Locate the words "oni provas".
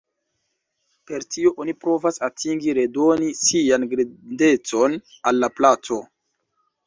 1.65-2.17